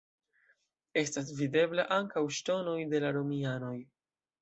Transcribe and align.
Estas 1.01 1.29
videblaj 1.43 1.87
ankaŭ 1.99 2.25
ŝtonoj 2.41 2.77
de 2.95 3.07
la 3.07 3.15
romianoj. 3.23 3.79